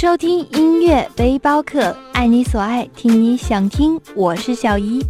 [0.00, 5.04] 收听音乐背包客，爱你所爱，听你想听，我是小姨。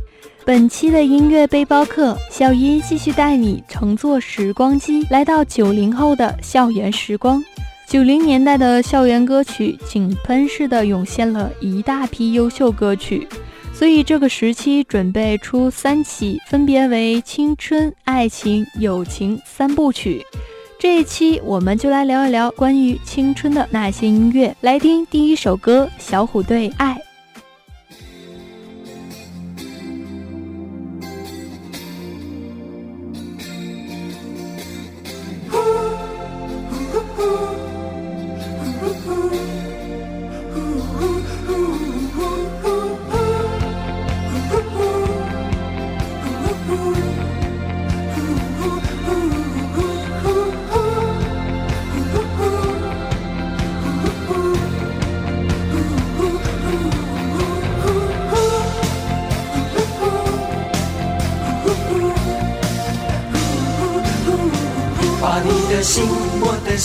[0.45, 7.41] 本期的音乐背包客，小姨继续带你乘坐时光机，来到九零后的校园时光。
[7.87, 13.29] 九零年代的校园歌曲，井喷式的涌现了一大批优秀歌曲，
[13.73, 20.27] 所以这个时期准备出三期，分别为青春、爱情、友情三部曲。
[20.81, 24.57] 这一期我们就来聊一聊关于青春的那些音乐。
[24.63, 26.95] 来听第一首歌，小虎队《爱》。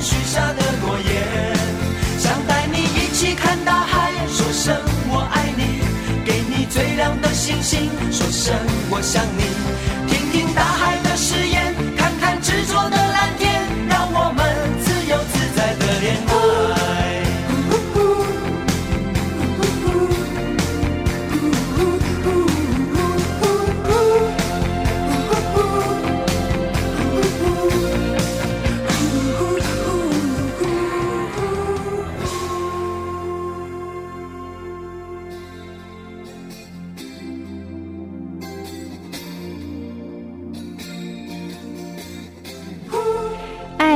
[0.00, 1.56] 许下的诺言
[2.18, 4.74] 想带你一起看大海说声
[5.08, 5.80] 我爱你
[6.24, 8.54] 给你最亮的星星说声
[8.90, 9.42] 我想你
[10.06, 10.25] 听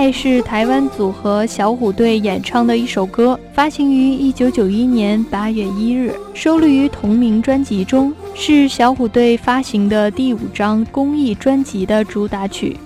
[0.00, 12.78] 爱是台湾组合小虎队演唱的一首歌，发行于一九九一年八月一日，收录于同名专辑中，是小虎队发行的第五张公益专辑的主打曲。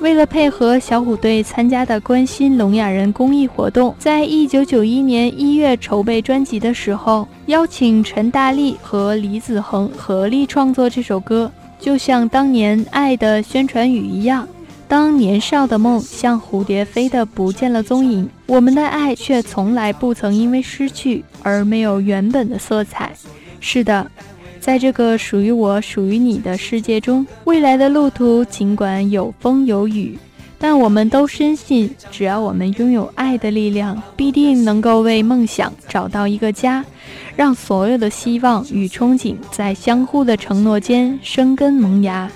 [0.00, 14.48] 为了配合小虎队参加的关心聋哑人公益活动，在一九九一年一月筹备专辑的时候，邀请陈大力和李子恒合力创作这首歌，就像当年《爱》的宣传语一样
[14.92, 23.10] ：“当年少的梦像蝴蝶飞的不见了踪影，我们的爱却从来不曾因为失去而没有原本的色彩。”
[23.58, 24.06] 是的。
[24.60, 30.18] 在这个属于我、属于你的世界中，未来的路途尽管有风有雨，
[30.58, 36.84] 但我们都深信，只要我们拥有爱的力量，必定能够为梦想找到一个家，
[37.34, 42.30] 让所有的希望与憧憬在相互的承诺间生根萌芽。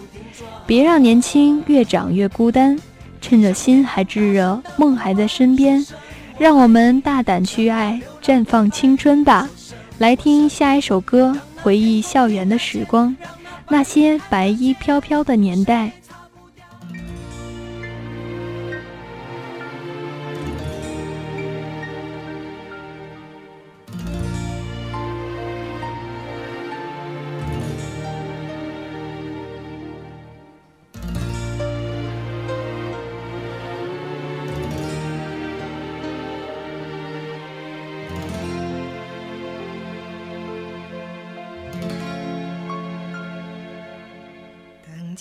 [0.67, 2.77] 别让年轻越长越孤单，
[3.21, 5.87] 趁着心还炙热，梦还在身边，
[6.39, 9.49] 让我们大胆去爱，绽放青春吧！
[9.99, 11.37] 来听下一首歌。
[11.63, 13.17] 回忆校园的时光，
[13.69, 15.91] 那些白衣飘飘的年代。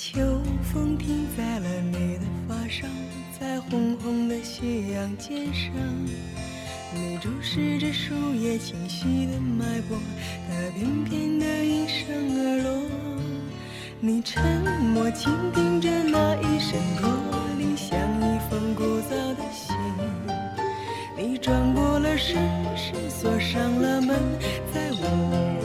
[0.08, 0.22] 秋
[0.62, 2.86] 风停在了你的发梢，
[3.40, 5.74] 在红红的夕阳肩上，
[6.94, 9.98] 你注视着树叶清晰的脉搏，
[10.48, 12.06] 它翩翩地应声
[12.38, 12.84] 而落。
[14.00, 14.62] 你沉
[14.94, 17.10] 默倾听着那一声驼
[17.58, 19.76] 铃，像一封古早的信。
[21.18, 22.38] 你转过了身，
[22.78, 24.20] 身锁上了门，
[24.72, 25.65] 在无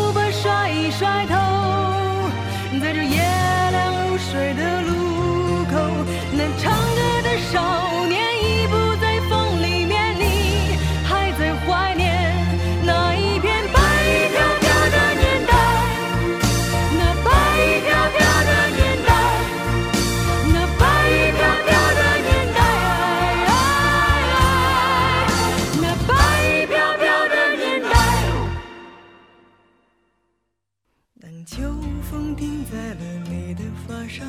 [31.45, 34.23] 秋风停在了你的发梢，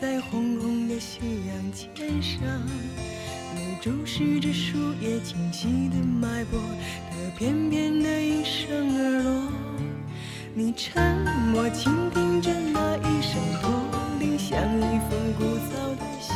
[0.00, 2.40] 在红红的夕阳肩上。
[3.54, 6.58] 你注视着树叶清晰的脉搏，
[7.10, 9.52] 它翩翩的应声而落。
[10.54, 11.18] 你沉
[11.52, 13.70] 默，倾听着那一声驼
[14.18, 16.32] 铃，像一封古早的信。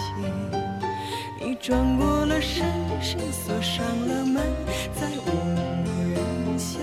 [1.41, 2.67] 你转过了身，
[3.01, 4.43] 身锁上了门，
[4.95, 5.31] 在无
[6.13, 6.79] 人相。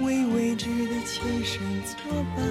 [0.00, 1.96] 为未知的前生作
[2.36, 2.44] 伴。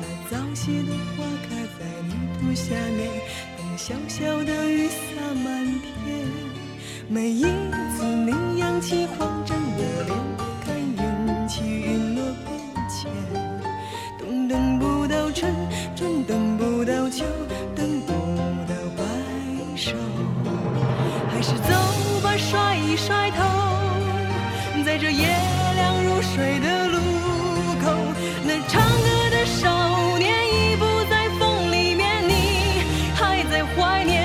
[0.00, 3.08] 那早谢的花开在泥土下面。
[3.56, 6.26] 等小小的雨洒满天，
[7.08, 10.16] 每一次你扬起慌张的脸，
[10.64, 13.37] 看云起云落变迁。
[33.88, 34.17] mine.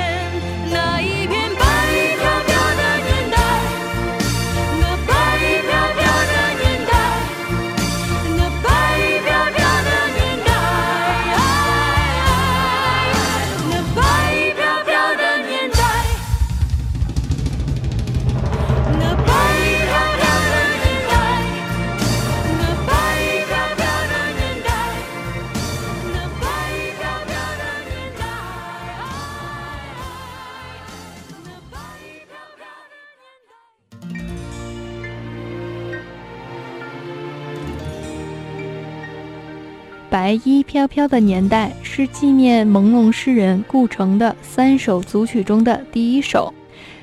[40.13, 46.53] 白衣飘飘的年代是纪念朦胧诗人顾城的三首组曲中的第一首，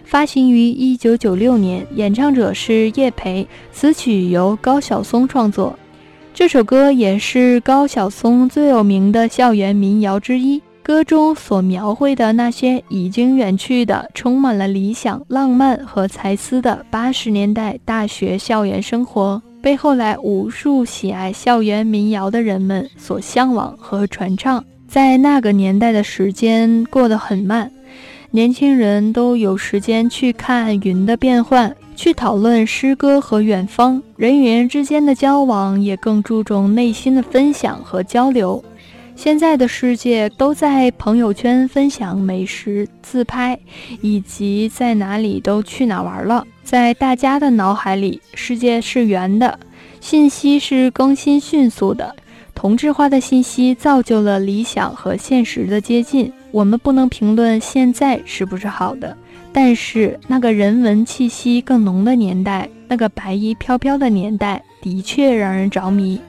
[0.04, 5.76] 发行于一九九六年，演唱者是叶培，此曲由高晓松创作。
[6.32, 10.62] 这首歌也是高晓松最有名的校园民谣之一。
[10.80, 24.64] 歌中所描绘的那些已经远去的、充满了理想、浪漫和才思的八十年代大学校园生活，被后来无数喜爱校园民谣的人们所向往和传唱。
[24.88, 27.70] 在那个年代的时间过得很慢，
[28.30, 34.02] 年轻人都有时间去看云的变换，去讨论诗歌和远方。
[34.16, 38.64] 人与人之间的交往也更注重内心的分享和交流。
[39.14, 43.58] 现在的世界都在朋友圈分享美食、自拍，
[44.00, 46.44] 以及在哪里都去哪玩了。
[46.70, 49.58] 在大家的脑海里，世界是圆的，
[50.00, 52.14] 信息是更新迅速的。
[52.54, 56.32] 同质化的信息造就了理想和现实的接近。
[56.52, 59.16] 我们不能评论现在是不是好的，
[59.52, 66.20] 但是那个人文气息更浓的年代，那个白衣飘飘的年代，的确让人着迷。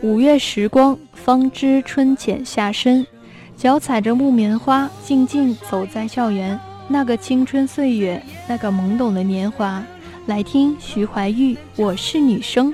[0.00, 3.06] 五月时光，方知春浅夏深。
[3.54, 6.58] 脚踩着木棉花，静静走在校园。
[6.86, 9.82] 那个青春岁月，那个懵懂的年华。
[10.26, 12.70] 来听徐怀钰，《我是女生》。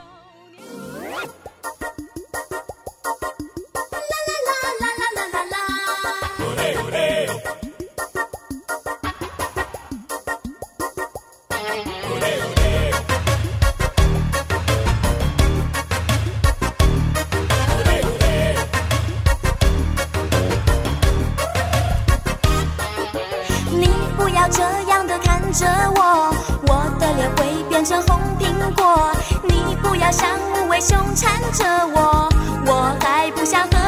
[25.53, 25.67] 着
[25.97, 26.35] 我
[26.69, 29.11] 我的脸会变成红苹果。
[29.43, 31.65] 你不要像无尾熊缠着
[31.95, 32.29] 我
[32.67, 33.80] 我还不想和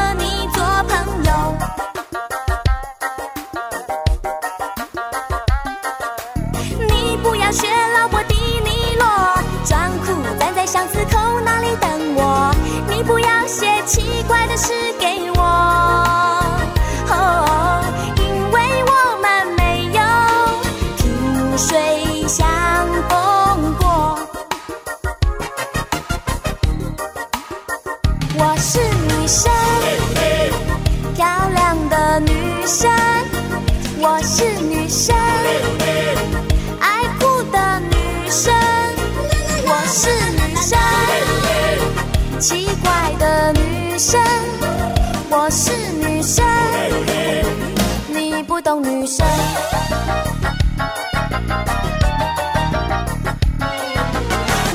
[42.42, 44.20] 奇怪的女生
[45.30, 46.44] 我是女生
[48.08, 49.24] 你不懂女生。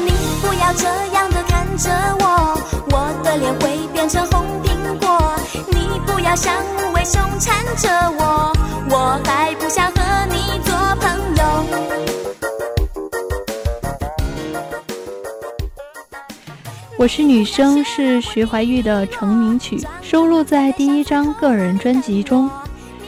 [0.05, 1.89] 你不要这样的看着
[2.21, 2.57] 我
[2.89, 5.36] 我的脸会变成红苹果。
[5.67, 6.53] 你不要想
[17.07, 22.49] 我是女生，是徐怀钰的成名曲，收录在第一张个人专辑中。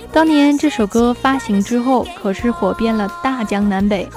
[0.10, 4.08] 当年这首歌发行之后，可是火遍了大江南北。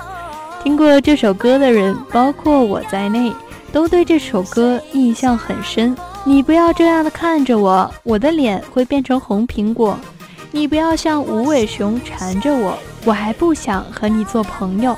[0.62, 3.32] 听过这首歌的人，包括我在内，
[3.72, 5.96] 都对这首歌印象很深。
[6.22, 9.98] 你不要这样的看着我，我的脸会变成红苹果。
[10.52, 14.96] 你不要像无尾熊缠着我，我还不想和你做朋友。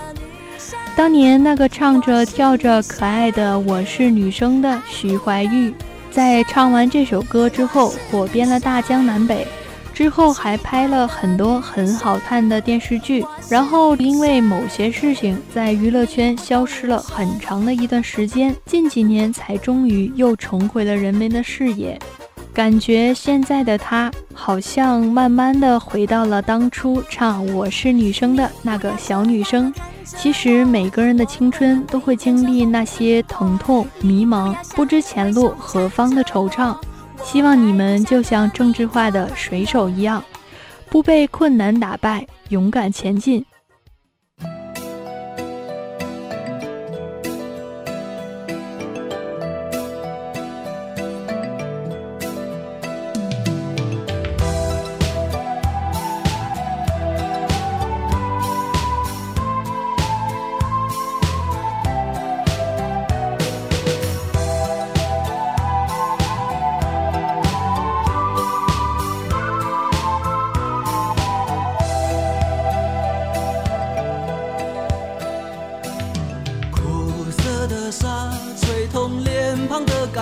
[0.96, 5.72] 当年那个唱着跳着可爱的我是女生的徐怀钰，
[6.10, 9.46] 在唱完这首歌之后，火遍了大江南北。
[9.92, 21.96] 之后还拍了很多很好看的电视剧，然后因为某些事情在娱乐圈消失了很长的一段时间，近几年才终于又重回了人们的视野。
[22.52, 29.72] 感觉现在的她好像慢慢的回到了当初唱《我是女生》的那个小女生。
[30.04, 36.76] 其实每个人的青春都会经历那些疼痛、迷茫、不知前路何方的惆怅。
[37.22, 40.22] 希望你们就像政治化的水手一样，
[40.90, 43.44] 不被困难打败，勇敢前进。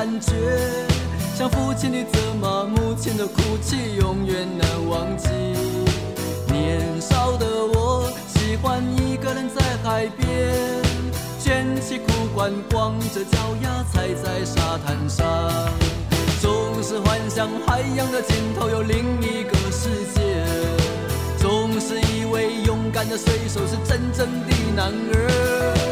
[0.02, 0.35] 感觉，
[1.37, 5.28] 像父亲的责骂，母亲的哭泣，永远难忘记。
[6.52, 10.26] 年少的我，喜欢一个人在海边，
[11.38, 15.25] 卷起裤管，光着脚丫踩在沙滩上，
[16.40, 20.44] 总是幻想海洋的尽头有另一个世界，
[21.38, 25.92] 总是以为勇敢的水手是真正的男儿，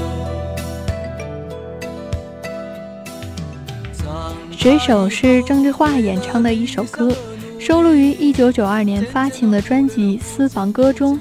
[4.61, 7.11] 水手是郑智化演唱的一首歌，
[7.57, 11.19] 收录于1992年发行的专辑《私房歌》中。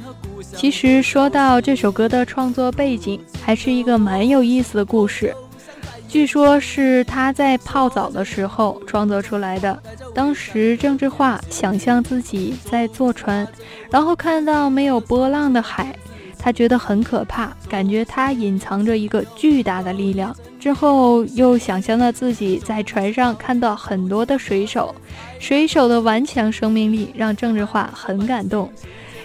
[0.55, 5.35] 其实说到这首歌的创作背景，还是一个蛮有意思的故事。
[6.07, 9.83] 据说是他在泡澡的时候创作出来的。
[10.15, 13.49] 当时郑智化想象自己在坐船，
[13.91, 15.97] 然后看到没有波浪的海。
[16.39, 20.37] 他觉得很可怕，感觉他隐藏着一个巨大的力量。
[20.61, 24.95] 之后又想象到自己在船上看到很多的水手，
[25.39, 28.71] 水手的顽强生命力让郑智化很感动。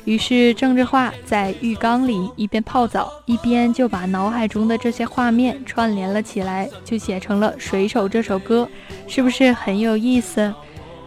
[0.05, 8.69] 于是郑智化在浴缸里一边泡澡，一边就把脑海中的这些画面串联了起来，就写成了《水手》这首歌，
[9.07, 10.53] 是不是很有意思？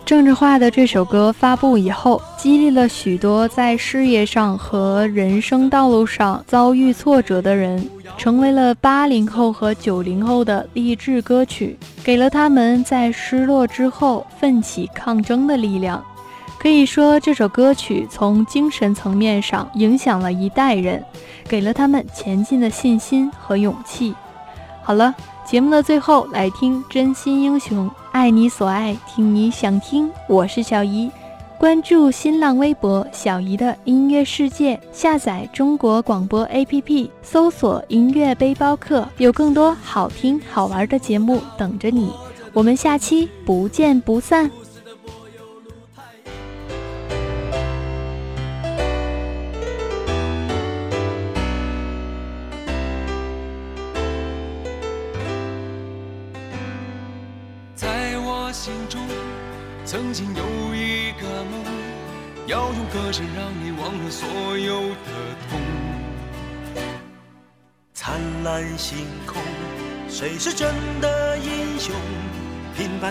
[0.08, 16.02] 郑智化的这首歌发布以后，激励了许多在事业上和人生道路上遭遇挫折的人，成为了八零后和九零后的励志歌曲，给了他们在失落之后奋起抗争的力量。
[16.58, 21.04] 可以说，这首歌曲从精神层面上影响了一代人，
[21.46, 24.14] 给了他们前进的信心和勇气。
[24.82, 25.14] 好了。
[25.48, 30.11] 节目的最后，来听《真心英雄》，爱你所爱，听你想听。
[30.28, 31.11] 我是小姨，
[31.58, 42.12] 关注新浪微博“小姨的音乐世界”，下载中国广播 APP，搜索“音乐背包客”，有更多好听好玩的节目等着你。
[42.52, 44.50] 我们下期不见不散。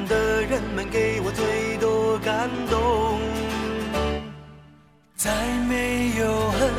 [0.07, 3.19] 的人们给我最多感动。
[5.15, 5.31] 再
[5.67, 6.71] 没有恨，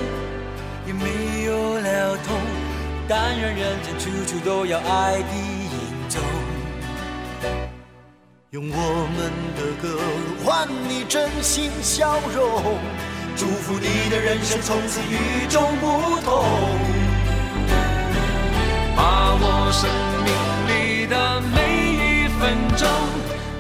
[0.87, 2.37] 也没有了痛，
[3.09, 6.21] 但愿人间处处都有爱的影踪。
[8.51, 8.77] 用我
[9.15, 10.01] 们的歌
[10.43, 12.79] 换你真心笑容，
[13.37, 15.87] 祝福你的人生从此与众不
[16.25, 16.45] 同。
[18.97, 19.91] 把握生
[20.25, 20.29] 命
[20.69, 21.68] 里的每
[22.79, 22.89] 中，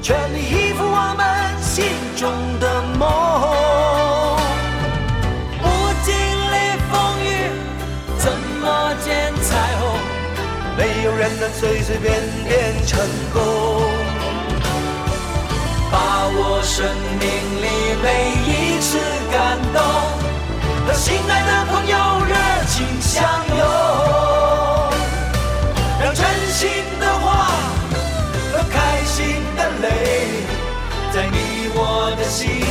[0.00, 1.26] 全力以赴我们
[1.60, 1.84] 心
[2.16, 3.02] 中的梦。
[5.60, 5.64] 不
[6.04, 6.54] 经历
[6.88, 7.26] 风雨，
[8.16, 9.50] 怎么见彩
[9.80, 9.82] 虹？
[10.76, 12.98] 没有人能随随便便成
[13.34, 13.42] 功。
[15.90, 15.96] 把
[16.28, 16.86] 握生
[17.18, 17.26] 命
[17.60, 17.66] 里
[18.00, 18.06] 每
[18.46, 18.98] 一次
[19.32, 19.82] 感动，
[20.86, 22.34] 和心爱的朋友热
[22.68, 23.24] 情相
[23.58, 23.66] 拥，
[26.00, 26.68] 让真心
[31.18, 32.67] 在你我的心。